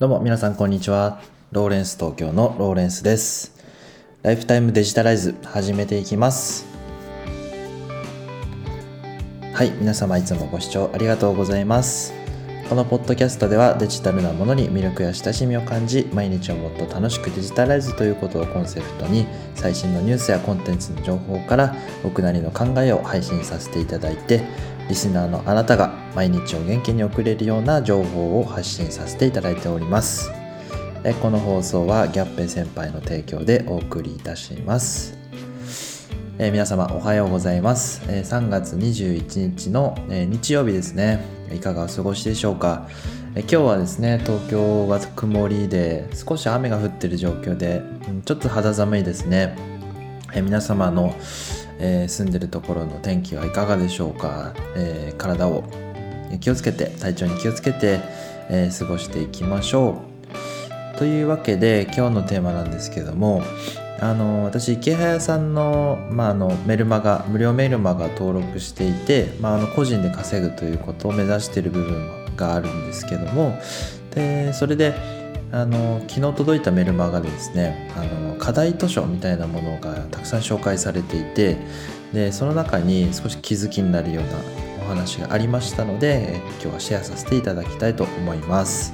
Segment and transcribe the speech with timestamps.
[0.00, 1.20] どうも皆さんこんにちは。
[1.52, 3.52] ローレンス東京のローレンスです。
[4.22, 6.64] ライフタイムデジタライズ始めていきます。
[9.52, 12.14] はい、皆様いつもご視聴ありがとうございます。
[12.70, 24.40] このポッドキャストではデジタルなものに魅力や親しみを感じ、毎日をもっと楽しくデジタライズということをコンセプトに、最新のニュースやコンテンツの情報から僕なりの考えを配信させていただいて、
[24.90, 30.32] リスナーのあなたが毎日を元気に送れるような情報を発信させていただいております。
[31.04, 35.16] えこの放送はギャッペ先輩の提供でお送りいたします。
[36.40, 38.02] え皆様おはようございます。
[38.08, 41.24] え3月21日の、え日曜日ですね。
[41.54, 42.88] いかがお過ごしでしょうか。
[43.36, 49.79] え今日はですね、東京は曇りで少し雨が降ってる状況で、うんちょっと肌寒いですね。
[50.34, 51.14] え皆様の、
[51.78, 54.54] えー住んでるところの天気はいかがでしょうか？
[54.76, 55.64] えー体を
[56.40, 58.00] 気をつけて、体調に気をつけて、
[58.48, 60.02] えー過ごしていきましょ
[60.96, 60.98] う。
[60.98, 63.42] というわけで今日のテーマなんですけども
[64.00, 73.58] あの私池早さんの,、まあ、あのメルマガ無料メルマガ登録していて、まあ、あの個人で稼ぐということを目指している部分があるんですけども
[74.10, 74.92] でそれで
[75.52, 81.56] あの昨日届いたメルマガでですねあの課題図書みたいなものがたくさん紹介されていて
[82.12, 84.30] でその中に少し気づきになるような
[84.84, 88.92] お話がありましたので今日はシェアさせていただきたいと思います。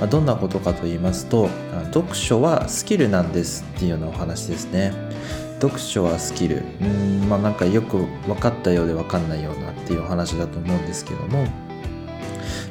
[0.00, 1.48] まあどんなことかと言いますと
[1.92, 4.92] 読書はスキルなんですっていうようなお話ですね
[5.60, 11.44] 読書はスキルうんまあなんかよく分かったようで分かんないようなっていうお話だと思うんですけども、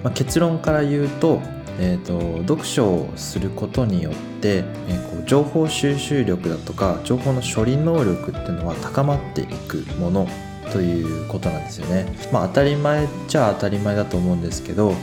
[0.04, 1.42] まあ、結論から言うと,、
[1.80, 10.28] えー、と読書をすることによって、えーこう情報収集力だとか情報の処理能力っていうのは高まっていくもの
[10.72, 12.06] ということなんですよね。
[12.32, 14.94] まあ当たり前じゃ当たり前だと思うんですけど、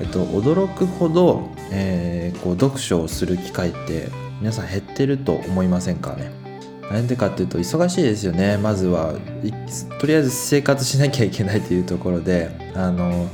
[0.00, 4.08] えっと、驚くほど、えーこう読書をする機会って
[4.40, 6.30] 皆さん減ってると思いませんかね？
[6.90, 9.14] なんでかっていうと忙しいですよねまずは
[10.00, 13.28] とりあえず生活しなきゃいけないというところであの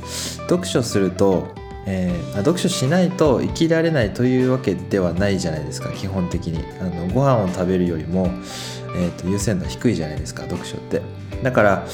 [0.49, 1.47] 読書すると、
[1.87, 6.63] えー読書しないと生きられないというわけではないじゃないですか基本的に。
[6.79, 8.29] あのご飯を食べるよりも、
[8.95, 11.01] えーと優先度低いじゃないですか読書って。
[11.41, 11.87] だから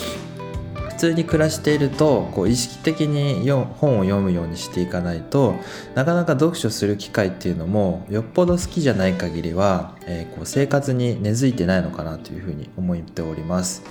[0.89, 5.55] 普通に暮らしているとこう意識的に本を読むようにしていかないと
[5.95, 13.83] なかなか読書する機会っていうのもよっぽど好きじゃない限りは、えーこう生活に根付いてないのかなというふうに思っております。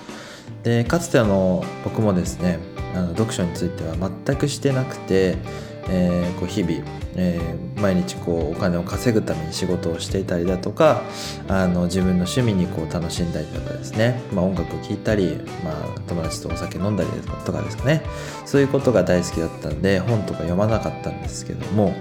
[0.63, 2.59] でかつての僕もですね
[2.95, 5.37] あの読書については全くしてなくて、
[5.89, 6.85] えーこう日々、
[7.17, 11.03] えー毎日こうお金を稼ぐために仕事をしていたりだとか
[11.49, 17.11] あの自分の趣味にこう楽しんだりとかですね、まあ、音楽を聴いたり、まあ、友達とお酒飲んだり
[17.45, 18.03] とかですかね。
[18.47, 21.95] そういうことが大好きだったんで本とか読まなかったんですけども、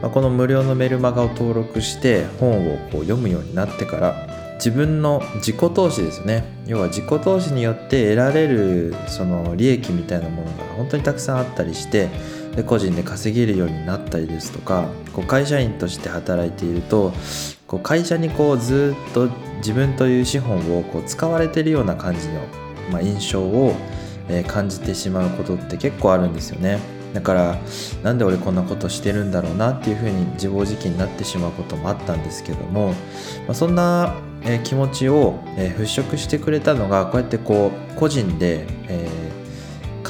[0.00, 6.44] まあ、この無料のメルマガを登録して本をこう読むようになってから自分の自己投資ですね。
[6.66, 12.08] 要は自己投資によって得られるその利益みたいなものが本当にたくさんあったりして
[12.56, 17.12] で個人で稼げるようになったりですとかこう会社員として働いていると
[17.66, 19.28] こう会社にこうずっと
[19.58, 22.40] 自分という資本をこう使われてるような感じの、
[22.90, 23.74] まあ、印象を、
[24.28, 26.80] え感じてしまうことって結構あるんですよね。
[27.14, 27.58] だから
[28.02, 32.94] なんで俺こんなことしてるんだろうなっていうふうに自暴自棄になってしまうこともあったんですけども、ま
[33.50, 39.25] あ、そんな、え気持ちを、え払拭してくれたのがこうやってこう個人で、えー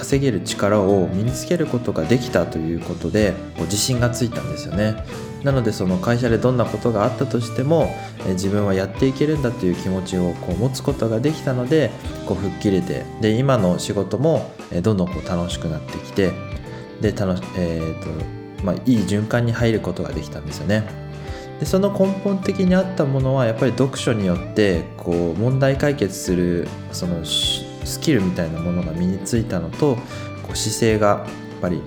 [0.06, 5.04] 稼げる力を身につけることができたということで自信がついたんですよね。
[5.42, 7.92] なのでその会社でどんなことがあったとしても
[8.30, 11.90] 自分はやっていけるんだという気持ちをこう持つことができたので
[12.26, 14.50] こう吹っ切れてで今の仕事も
[14.82, 16.32] どんどんこう楽しくなってきて
[17.00, 18.00] で楽し、えー
[18.58, 20.84] とまあ、いい循環に入ることができたんですよね。
[21.60, 27.24] でその根本的にあったものはやっぱり読書によってこう問題解決するその
[27.86, 29.96] スキルみたいなものが身についたのと
[30.42, 31.26] こう姿勢がや
[31.58, 31.80] っぱり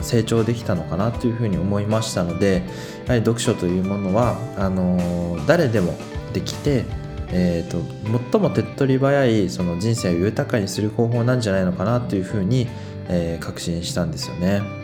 [0.00, 2.62] 成長できたのかなというふうに思いましたので
[3.06, 5.98] やはり読書というものはあのー誰でも
[6.32, 6.84] できて、
[7.32, 7.82] えー、と
[8.30, 12.68] 最も手っ取り早いその人生を豊かにする方法なんじゃないのかなというふうに、
[13.08, 14.81] えー確信したんですよね。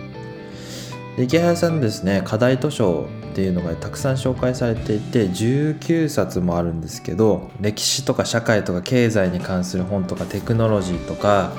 [1.20, 11.52] 池原さんのですね課題図書っていうのがたくさん紹介されていて19冊もあるんですけど歴史とか社会とか経済に関する本とかテクノロジーとか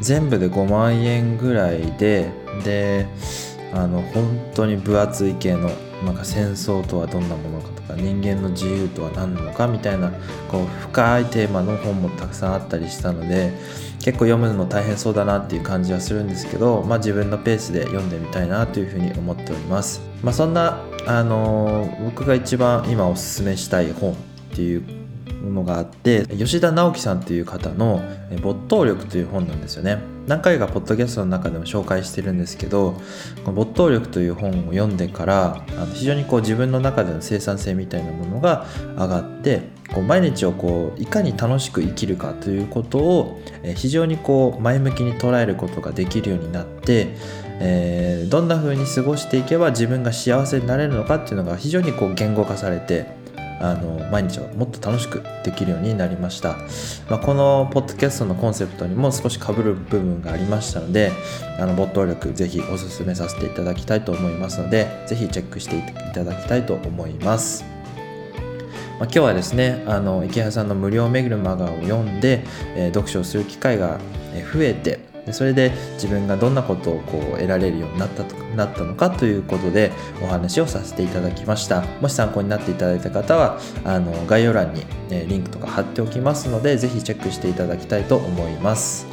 [0.00, 2.30] 全部で5万円ぐらいで
[2.64, 3.06] で
[3.72, 5.70] あの本当に分厚い系の
[6.04, 10.10] なんか戦争とはどんなものかとか人間の自由とは何なのかみたいな
[10.48, 13.52] こう深いテーマの本もたくさんあったりしたので
[14.02, 20.00] 結構読むの大変そうだなっていう感じはするんですけど、まあ、自分のペースで読んでみたいなというふうに思っております。
[20.22, 24.16] まあ、そんな、あのー、僕が一番今おすすめしたい本っ
[24.54, 24.99] ていう
[25.42, 28.02] のがあって吉田直樹さんっていう方の
[28.42, 29.98] 「没頭力」という本なんですよね。
[30.26, 32.92] 何回かポッドキャストの中でも紹介してるんですけど
[33.44, 38.66] この没頭力という本を読んでから非常にこう自分の中での生産性みたいなものが
[38.96, 39.62] 上がって
[39.92, 43.40] こう毎日をこういかに楽しく生きるかということを
[43.74, 47.08] 非常にこう前向きに捉えることができるようになって、
[47.58, 53.19] えー、どんな風に過ごしていけば自分が幸せになれるのかっていうのが非常にこう言語化されて
[53.60, 56.56] あの毎日をもっと楽しくできるようになりました、
[57.08, 61.12] まあ、このポッドキャストのコンセプトにも少しかぶる部分がありましたので
[61.58, 65.82] あの没頭力ぜひおすすめさせていただきたいと思いますのでぜひチェックしてい
[66.14, 67.64] ただきたいと思います。
[68.98, 72.44] まあ、今日はですねあの池谷さんの無料メグルマガを読んで、
[72.76, 73.98] えー、読書をする機会が
[74.52, 81.82] 増えてでそれで自分がどんなことをこう得られるようになったとなったのかということでお話をさせていただきました。
[82.00, 89.06] もし参考になっていただいた方はあの概要欄に、えリンクとか貼っておきますのでぜひチェックしていただきたいと思います。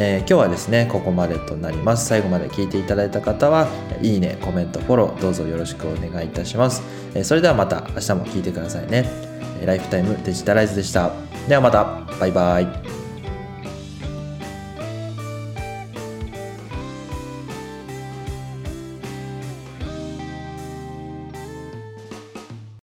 [0.00, 2.06] えー、今日はですねここまでとなります。
[2.06, 3.66] 最後まで聞いていただいた方は
[4.00, 6.82] いいねコメントフォローどうぞよろしくお願いいたします、
[7.14, 9.28] え、それではまた明日も聞いてくださいね。
[9.64, 11.10] ライフタイムデジタライズでした。
[11.48, 11.84] ではまた。
[12.20, 12.97] バイバイ。